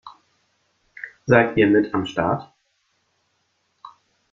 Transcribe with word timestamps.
Seid 1.27 1.55
ihr 1.57 1.67
mit 1.67 1.93
am 1.93 2.07
Start? 2.07 2.51